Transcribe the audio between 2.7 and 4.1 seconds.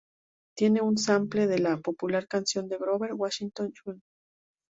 Grover Washington, Jr.